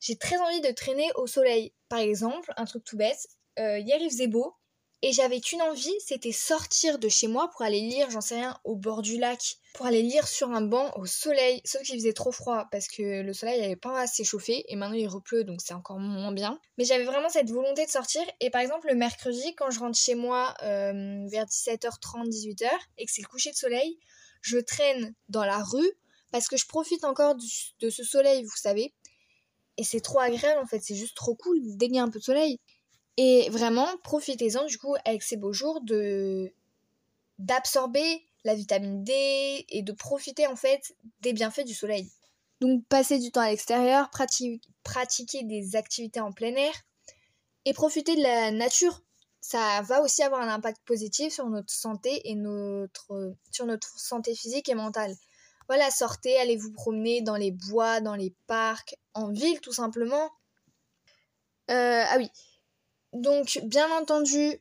j'ai 0.00 0.16
très 0.16 0.38
envie 0.38 0.60
de 0.60 0.70
traîner 0.70 1.10
au 1.16 1.26
soleil. 1.26 1.72
Par 1.88 1.98
exemple, 1.98 2.52
un 2.56 2.64
truc 2.64 2.84
tout 2.84 2.96
bête, 2.96 3.26
euh, 3.58 3.78
hier 3.78 3.98
beau, 4.28 4.54
et 5.06 5.12
j'avais 5.12 5.40
qu'une 5.40 5.62
envie, 5.62 5.94
c'était 6.04 6.32
sortir 6.32 6.98
de 6.98 7.08
chez 7.08 7.28
moi 7.28 7.48
pour 7.52 7.62
aller 7.62 7.78
lire, 7.78 8.10
j'en 8.10 8.20
sais 8.20 8.34
rien, 8.34 8.58
au 8.64 8.74
bord 8.74 9.02
du 9.02 9.18
lac, 9.18 9.58
pour 9.72 9.86
aller 9.86 10.02
lire 10.02 10.26
sur 10.26 10.50
un 10.50 10.62
banc 10.62 10.90
au 10.96 11.06
soleil, 11.06 11.60
sauf 11.64 11.82
qu'il 11.82 11.94
faisait 11.94 12.12
trop 12.12 12.32
froid 12.32 12.66
parce 12.72 12.88
que 12.88 13.22
le 13.22 13.32
soleil 13.32 13.60
n'avait 13.60 13.76
pas 13.76 14.00
assez 14.00 14.24
chauffé 14.24 14.64
et 14.66 14.74
maintenant 14.74 14.96
il 14.96 15.06
repleut 15.06 15.44
donc 15.44 15.60
c'est 15.62 15.74
encore 15.74 16.00
moins 16.00 16.32
bien. 16.32 16.58
Mais 16.76 16.84
j'avais 16.84 17.04
vraiment 17.04 17.28
cette 17.28 17.48
volonté 17.48 17.86
de 17.86 17.90
sortir 17.90 18.20
et 18.40 18.50
par 18.50 18.60
exemple 18.60 18.88
le 18.88 18.96
mercredi 18.96 19.54
quand 19.54 19.70
je 19.70 19.78
rentre 19.78 19.96
chez 19.96 20.16
moi 20.16 20.54
euh, 20.64 21.24
vers 21.28 21.44
17h30, 21.44 22.28
18h 22.28 22.68
et 22.98 23.06
que 23.06 23.12
c'est 23.12 23.22
le 23.22 23.28
coucher 23.28 23.52
de 23.52 23.56
soleil, 23.56 24.00
je 24.40 24.58
traîne 24.58 25.14
dans 25.28 25.44
la 25.44 25.62
rue 25.62 25.92
parce 26.32 26.48
que 26.48 26.56
je 26.56 26.66
profite 26.66 27.04
encore 27.04 27.36
de 27.36 27.90
ce 27.90 28.02
soleil, 28.02 28.42
vous 28.42 28.56
savez. 28.56 28.92
Et 29.76 29.84
c'est 29.84 30.00
trop 30.00 30.18
agréable 30.18 30.60
en 30.60 30.66
fait, 30.66 30.80
c'est 30.82 30.96
juste 30.96 31.16
trop 31.16 31.36
cool 31.36 31.58
y 31.60 31.98
a 32.00 32.02
un 32.02 32.10
peu 32.10 32.18
de 32.18 32.24
soleil. 32.24 32.58
Et 33.16 33.48
vraiment, 33.50 33.88
profitez-en 34.02 34.66
du 34.66 34.78
coup 34.78 34.94
avec 35.04 35.22
ces 35.22 35.36
beaux 35.36 35.52
jours 35.52 35.80
de 35.80 36.52
d'absorber 37.38 38.24
la 38.44 38.54
vitamine 38.54 39.04
D 39.04 39.66
et 39.68 39.82
de 39.82 39.92
profiter 39.92 40.46
en 40.46 40.56
fait 40.56 40.94
des 41.20 41.32
bienfaits 41.32 41.64
du 41.64 41.74
soleil. 41.74 42.10
Donc 42.60 42.86
passer 42.86 43.18
du 43.18 43.30
temps 43.30 43.42
à 43.42 43.50
l'extérieur, 43.50 44.08
pratiquer 44.10 45.42
des 45.42 45.76
activités 45.76 46.20
en 46.20 46.32
plein 46.32 46.54
air 46.54 46.72
et 47.64 47.74
profiter 47.74 48.16
de 48.16 48.22
la 48.22 48.50
nature. 48.50 49.02
Ça 49.40 49.82
va 49.82 50.00
aussi 50.00 50.22
avoir 50.22 50.40
un 50.40 50.48
impact 50.48 50.80
positif 50.84 51.32
sur 51.32 51.48
notre 51.48 51.72
santé 51.72 52.28
et 52.30 52.34
notre, 52.34 53.34
sur 53.50 53.66
notre 53.66 53.98
santé 53.98 54.34
physique 54.34 54.68
et 54.68 54.74
mentale. 54.74 55.14
Voilà, 55.68 55.90
sortez, 55.90 56.36
allez 56.38 56.56
vous 56.56 56.72
promener 56.72 57.20
dans 57.20 57.36
les 57.36 57.50
bois, 57.50 58.00
dans 58.00 58.14
les 58.14 58.34
parcs, 58.46 58.96
en 59.14 59.30
ville 59.30 59.60
tout 59.60 59.72
simplement. 59.72 60.30
Euh, 61.70 62.04
ah 62.08 62.16
oui. 62.16 62.30
Donc, 63.16 63.60
bien 63.64 63.90
entendu, 63.92 64.60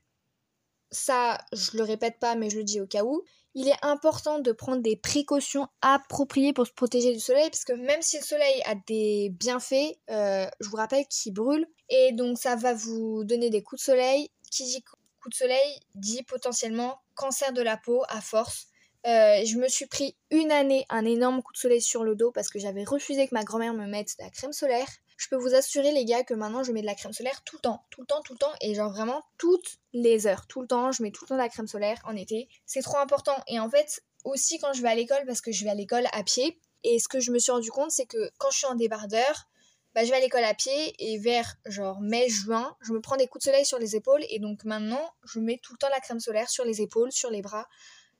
ça, 0.92 1.38
je 1.52 1.78
le 1.78 1.84
répète 1.84 2.20
pas, 2.20 2.36
mais 2.36 2.50
je 2.50 2.58
le 2.58 2.64
dis 2.64 2.80
au 2.80 2.88
cas 2.88 3.04
où, 3.04 3.24
il 3.54 3.68
est 3.68 3.86
important 3.86 4.40
de 4.40 4.52
prendre 4.52 4.82
des 4.82 4.96
précautions 4.96 5.68
appropriées 5.82 6.54
pour 6.54 6.68
se 6.68 6.72
protéger 6.74 7.14
du 7.14 7.20
soleil, 7.20 7.50
parce 7.50 7.66
que 7.66 7.74
même 7.74 8.02
si 8.02 8.18
le 8.18 8.24
soleil 8.24 8.62
a 8.66 8.76
des 8.88 9.30
bienfaits, 9.32 9.98
euh, 10.10 10.48
je 10.60 10.70
vous 10.70 10.78
rappelle 10.78 11.06
qu'il 11.08 11.34
brûle, 11.34 11.68
et 11.90 12.12
donc 12.14 12.38
ça 12.38 12.56
va 12.56 12.74
vous 12.74 13.24
donner 13.24 13.50
des 13.50 13.62
coups 13.62 13.82
de 13.82 13.86
soleil. 13.86 14.32
Qui 14.52 14.64
dit 14.64 14.84
coup 14.84 15.30
de 15.30 15.36
soleil 15.36 15.80
dit 15.96 16.24
potentiellement 16.24 17.00
cancer 17.16 17.52
de 17.52 17.62
la 17.62 17.76
peau 17.76 18.04
à 18.08 18.22
force. 18.22 18.68
Euh, 19.06 19.44
je 19.46 19.58
me 19.58 19.68
suis 19.68 19.86
pris 19.86 20.16
une 20.32 20.52
année 20.52 20.86
un 20.90 21.04
énorme 21.04 21.44
coup 21.44 21.52
de 21.52 21.58
soleil 21.58 21.82
sur 21.82 22.04
le 22.04 22.16
dos 22.16 22.32
parce 22.32 22.50
que 22.50 22.58
j'avais 22.58 22.84
refusé 22.84 23.28
que 23.28 23.36
ma 23.36 23.44
grand-mère 23.44 23.74
me 23.74 23.86
mette 23.86 24.18
de 24.18 24.24
la 24.24 24.30
crème 24.30 24.54
solaire. 24.54 24.88
Je 25.18 25.28
peux 25.30 25.36
vous 25.36 25.56
assurer 25.56 25.92
les 25.92 26.06
gars 26.06 26.24
que 26.24 26.34
maintenant 26.34 26.64
je 26.64 26.72
mets 26.72 26.82
de 26.82 26.86
la 26.86 26.96
crème 26.96 27.14
solaire 27.14 27.42
tout 27.44 27.56
le 27.58 27.62
temps, 27.62 27.86
tout 27.90 28.02
le 28.02 28.08
temps, 28.08 28.22
tout 28.22 28.34
le 28.34 28.40
temps 28.40 28.52
et 28.62 28.76
genre 28.76 28.92
vraiment 28.92 29.24
toutes 29.38 29.78
les 29.94 30.28
heures, 30.28 30.46
tout 30.48 30.62
le 30.62 30.68
temps, 30.68 30.92
je 30.92 31.04
mets 31.04 31.12
tout 31.12 31.24
le 31.24 31.30
temps 31.30 31.36
de 31.36 31.42
la 31.42 31.50
crème 31.50 31.68
solaire 31.68 32.02
en 32.06 32.16
été. 32.16 32.50
C'est 32.66 32.82
trop 32.82 32.98
important 32.98 33.36
et 33.48 33.60
en 33.60 33.70
fait 33.70 34.04
aussi 34.24 34.60
quand 34.60 34.74
je 34.74 34.82
vais 34.82 34.90
à 34.90 34.96
l'école 34.96 35.26
parce 35.26 35.42
que 35.42 35.52
je 35.52 35.64
vais 35.64 35.70
à 35.70 35.76
l'école 35.76 36.08
à 36.12 36.24
pied 36.24 36.60
et 36.84 37.00
ce 37.00 37.08
que 37.08 37.20
je 37.20 37.32
me 37.32 37.40
suis 37.40 37.52
rendu 37.52 37.72
compte 37.72 37.92
c'est 37.92 38.06
que 38.06 38.30
quand 38.38 38.52
je 38.52 38.58
suis 38.58 38.68
en 38.68 38.76
débardeur, 38.76 39.48
bah, 39.94 40.04
je 40.04 40.10
vais 40.10 40.18
à 40.18 40.20
l'école 40.20 40.44
à 40.44 40.54
pied 40.54 40.94
et 41.00 41.18
vers 41.20 41.56
genre 41.66 42.02
mai-juin, 42.02 42.76
je 42.82 42.92
me 42.92 43.00
prends 43.00 43.16
des 43.16 43.28
coups 43.28 43.46
de 43.46 43.52
soleil 43.52 43.66
sur 43.66 43.80
les 43.80 43.96
épaules 43.96 44.26
et 44.30 44.40
donc 44.40 44.66
maintenant 44.66 45.14
je 45.24 45.40
mets 45.40 45.60
tout 45.64 45.74
le 45.74 45.78
temps 45.78 45.90
la 45.90 46.02
crème 46.02 46.20
solaire 46.20 46.50
sur 46.50 46.66
les 46.66 46.82
épaules, 46.82 47.12
sur 47.12 47.30
les 47.30 47.42
bras 47.42 47.68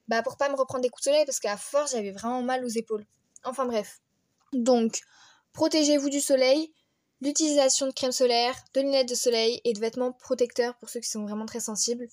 bah 0.08 0.22
pour 0.22 0.38
pas 0.38 0.50
me 0.50 0.56
reprendre 0.56 0.84
des 0.84 0.90
coups 0.90 1.04
de 1.06 1.12
soleil 1.12 1.26
parce 1.26 1.40
qu'à 1.40 1.58
force 1.58 1.92
j'avais 1.92 2.12
vraiment 2.12 2.42
mal 2.42 2.64
aux 2.64 2.70
épaules. 2.70 3.06
Enfin 3.44 3.66
bref. 3.66 4.00
Donc, 4.54 5.02
protégez-vous 5.54 6.10
du 6.10 6.22
soleil, 6.22 6.74
l'utilisation 7.22 7.88
de 7.88 7.92
crème 7.92 8.12
solaire, 8.12 8.56
de 8.74 8.82
lunettes 8.82 9.10
de 9.10 9.16
soleil 9.16 9.62
et 9.64 9.74
de 9.74 9.80
vêtements 9.80 10.12
protecteurs 10.12 10.76
pour 10.78 10.90
ceux 10.90 11.00
qui 11.00 11.10
sont 11.10 11.24
vraiment 11.24 11.46
très 11.46 11.60
sensibles. 11.60 12.08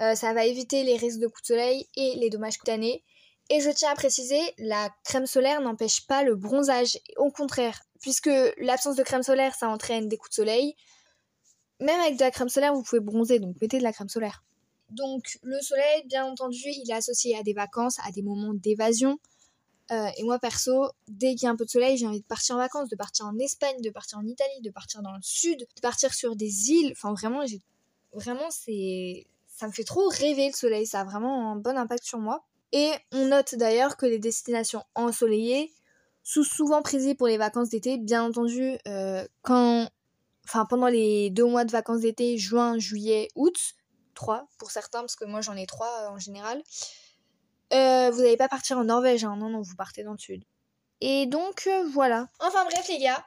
Euh, 0.00 0.14
ça 0.14 0.32
va 0.32 0.46
éviter 0.46 0.82
les 0.82 0.96
risques 0.96 1.18
de 1.18 1.26
coups 1.26 1.42
de 1.42 1.46
soleil 1.48 1.86
et 1.96 2.14
les 2.16 2.30
dommages 2.30 2.58
cutanés. 2.58 3.04
Et 3.50 3.60
je 3.60 3.70
tiens 3.70 3.90
à 3.90 3.94
préciser, 3.94 4.40
la 4.58 4.88
crème 5.04 5.26
solaire 5.26 5.60
n'empêche 5.60 6.06
pas 6.06 6.22
le 6.22 6.36
bronzage. 6.36 6.98
Au 7.16 7.30
contraire, 7.30 7.80
puisque 8.00 8.30
l'absence 8.58 8.96
de 8.96 9.02
crème 9.02 9.22
solaire, 9.22 9.54
ça 9.54 9.68
entraîne 9.68 10.08
des 10.08 10.16
coups 10.16 10.30
de 10.30 10.34
soleil. 10.36 10.76
Même 11.80 12.00
avec 12.00 12.16
de 12.16 12.20
la 12.22 12.30
crème 12.30 12.48
solaire, 12.48 12.72
vous 12.74 12.82
pouvez 12.82 13.00
bronzer, 13.00 13.40
donc 13.40 13.56
mettez 13.60 13.78
de 13.78 13.82
la 13.82 13.92
crème 13.92 14.08
solaire. 14.08 14.44
Donc 14.90 15.38
le 15.42 15.60
soleil, 15.60 16.02
bien 16.06 16.24
entendu, 16.24 16.58
il 16.64 16.90
est 16.90 16.94
associé 16.94 17.36
à 17.36 17.42
des 17.42 17.52
vacances, 17.52 17.98
à 18.04 18.10
des 18.12 18.22
moments 18.22 18.54
d'évasion. 18.54 19.18
Euh, 19.90 20.08
et 20.16 20.22
moi 20.22 20.38
perso, 20.38 20.90
dès 21.08 21.34
qu'il 21.34 21.44
y 21.44 21.46
a 21.46 21.50
un 21.50 21.56
peu 21.56 21.64
de 21.64 21.70
soleil, 21.70 21.96
j'ai 21.96 22.06
envie 22.06 22.20
de 22.20 22.26
partir 22.26 22.54
en 22.54 22.58
vacances, 22.58 22.88
de 22.88 22.96
partir 22.96 23.26
en 23.26 23.36
Espagne, 23.38 23.80
de 23.80 23.90
partir 23.90 24.18
en 24.18 24.26
Italie, 24.26 24.60
de 24.62 24.70
partir 24.70 25.02
dans 25.02 25.12
le 25.12 25.22
sud, 25.22 25.58
de 25.58 25.80
partir 25.80 26.14
sur 26.14 26.36
des 26.36 26.70
îles. 26.70 26.92
Enfin 26.92 27.12
vraiment, 27.12 27.44
vraiment 28.12 28.48
ça 28.50 29.66
me 29.66 29.72
fait 29.72 29.84
trop 29.84 30.08
rêver 30.08 30.48
le 30.48 30.54
soleil, 30.54 30.86
ça 30.86 31.00
a 31.00 31.04
vraiment 31.04 31.52
un 31.52 31.56
bon 31.56 31.76
impact 31.76 32.04
sur 32.04 32.18
moi. 32.18 32.44
Et 32.72 32.92
on 33.12 33.26
note 33.26 33.56
d'ailleurs 33.56 33.96
que 33.96 34.06
les 34.06 34.20
destinations 34.20 34.84
ensoleillées 34.94 35.72
sont 36.22 36.44
souvent 36.44 36.82
prisées 36.82 37.16
pour 37.16 37.26
les 37.26 37.36
vacances 37.36 37.70
d'été. 37.70 37.98
Bien 37.98 38.22
entendu, 38.22 38.78
euh, 38.86 39.26
quand, 39.42 39.88
enfin 40.44 40.66
pendant 40.66 40.86
les 40.86 41.30
deux 41.30 41.46
mois 41.46 41.64
de 41.64 41.72
vacances 41.72 42.02
d'été, 42.02 42.38
juin, 42.38 42.78
juillet, 42.78 43.28
août, 43.34 43.74
pour 44.58 44.70
certains, 44.70 45.00
parce 45.00 45.16
que 45.16 45.24
moi 45.24 45.40
j'en 45.40 45.56
ai 45.56 45.66
trois 45.66 46.04
euh, 46.04 46.10
en 46.10 46.18
général. 46.18 46.62
Euh, 47.72 48.10
vous 48.10 48.22
n'allez 48.22 48.36
pas 48.36 48.48
partir 48.48 48.78
en 48.78 48.84
Norvège, 48.84 49.24
hein. 49.24 49.36
non, 49.36 49.48
non, 49.48 49.62
vous 49.62 49.76
partez 49.76 50.02
dans 50.02 50.12
le 50.12 50.18
sud. 50.18 50.42
Et 51.00 51.26
donc 51.26 51.66
euh, 51.66 51.84
voilà. 51.92 52.28
Enfin 52.40 52.64
bref 52.64 52.86
les 52.88 52.98
gars, 52.98 53.24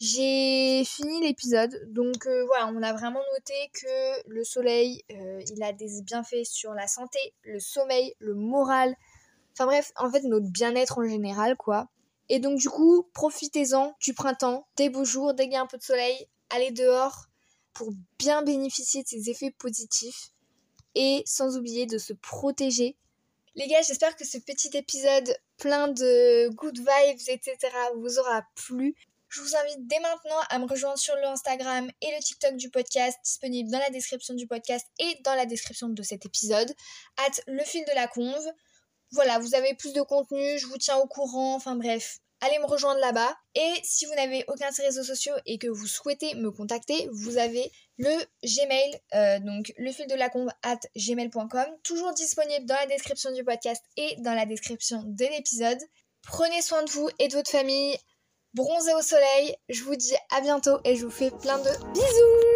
j'ai 0.00 0.82
fini 0.84 1.20
l'épisode. 1.20 1.80
Donc 1.92 2.26
voilà, 2.46 2.66
on 2.74 2.82
a 2.82 2.92
vraiment 2.92 3.22
noté 3.34 3.54
que 3.74 4.28
le 4.28 4.42
soleil, 4.44 5.04
il 5.08 5.62
a 5.62 5.72
des 5.72 6.02
bienfaits 6.02 6.44
sur 6.44 6.74
la 6.74 6.88
santé, 6.88 7.18
le 7.42 7.60
sommeil, 7.60 8.14
le 8.18 8.34
moral. 8.34 8.96
Enfin 9.52 9.66
bref, 9.66 9.92
en 9.96 10.10
fait 10.10 10.24
notre 10.24 10.50
bien-être 10.50 10.98
en 10.98 11.04
général 11.04 11.56
quoi. 11.56 11.88
Et 12.28 12.40
donc 12.40 12.58
du 12.58 12.68
coup, 12.68 13.08
profitez-en 13.12 13.94
du 14.00 14.14
printemps, 14.14 14.66
des 14.76 14.90
beaux 14.90 15.04
jours, 15.04 15.34
dès 15.34 15.48
qu'il 15.48 15.56
un 15.56 15.66
peu 15.66 15.78
de 15.78 15.82
soleil, 15.82 16.26
allez 16.50 16.72
dehors, 16.72 17.26
pour 17.72 17.90
bien 18.18 18.42
bénéficier 18.42 19.02
de 19.02 19.08
ces 19.08 19.30
effets 19.30 19.50
positifs 19.50 20.32
et 20.94 21.22
sans 21.26 21.56
oublier 21.56 21.86
de 21.86 21.98
se 21.98 22.14
protéger. 22.14 22.96
Les 23.58 23.68
gars, 23.68 23.80
j'espère 23.80 24.14
que 24.16 24.26
ce 24.26 24.36
petit 24.36 24.76
épisode 24.76 25.34
plein 25.56 25.88
de 25.88 26.48
good 26.50 26.76
vibes, 26.76 27.20
etc. 27.28 27.56
vous 27.96 28.18
aura 28.18 28.46
plu. 28.54 28.94
Je 29.30 29.40
vous 29.40 29.56
invite 29.56 29.86
dès 29.86 29.98
maintenant 30.00 30.38
à 30.50 30.58
me 30.58 30.66
rejoindre 30.66 30.98
sur 30.98 31.16
le 31.16 31.24
Instagram 31.24 31.90
et 32.02 32.10
le 32.14 32.22
TikTok 32.22 32.56
du 32.56 32.68
podcast, 32.68 33.16
disponible 33.24 33.70
dans 33.70 33.78
la 33.78 33.88
description 33.88 34.34
du 34.34 34.46
podcast 34.46 34.86
et 34.98 35.16
dans 35.24 35.34
la 35.34 35.46
description 35.46 35.88
de 35.88 36.02
cet 36.02 36.26
épisode, 36.26 36.70
at 37.16 37.30
le 37.46 37.64
fil 37.64 37.82
de 37.86 37.94
la 37.94 38.06
conve. 38.06 38.46
Voilà, 39.12 39.38
vous 39.38 39.54
avez 39.54 39.72
plus 39.72 39.94
de 39.94 40.02
contenu, 40.02 40.58
je 40.58 40.66
vous 40.66 40.76
tiens 40.76 40.98
au 40.98 41.06
courant, 41.06 41.54
enfin 41.54 41.76
bref, 41.76 42.18
allez 42.40 42.58
me 42.58 42.66
rejoindre 42.66 43.00
là-bas. 43.00 43.34
Et 43.54 43.72
si 43.82 44.06
vous 44.06 44.14
n'avez 44.14 44.44
aucun 44.48 44.70
de 44.70 44.74
ces 44.74 44.82
réseaux 44.82 45.02
sociaux 45.02 45.34
et 45.46 45.58
que 45.58 45.68
vous 45.68 45.86
souhaitez 45.86 46.34
me 46.34 46.50
contacter, 46.50 47.08
vous 47.12 47.38
avez 47.38 47.70
le 47.98 48.12
Gmail, 48.44 49.00
euh, 49.14 49.38
donc 49.40 49.72
le 49.78 49.90
fil 49.92 50.06
de 50.06 50.14
la 50.14 50.28
combe 50.28 50.50
at 50.62 50.80
gmail.com, 50.96 51.66
toujours 51.82 52.12
disponible 52.12 52.66
dans 52.66 52.74
la 52.74 52.86
description 52.86 53.32
du 53.32 53.44
podcast 53.44 53.82
et 53.96 54.16
dans 54.18 54.34
la 54.34 54.46
description 54.46 55.02
de 55.04 55.24
l'épisode. 55.24 55.78
Prenez 56.22 56.60
soin 56.60 56.82
de 56.82 56.90
vous 56.90 57.08
et 57.18 57.28
de 57.28 57.34
votre 57.34 57.50
famille. 57.50 57.96
Bronzez 58.54 58.94
au 58.94 59.02
soleil. 59.02 59.54
Je 59.68 59.82
vous 59.84 59.96
dis 59.96 60.14
à 60.34 60.40
bientôt 60.40 60.78
et 60.84 60.96
je 60.96 61.04
vous 61.04 61.10
fais 61.10 61.30
plein 61.30 61.58
de 61.58 61.70
bisous 61.92 62.55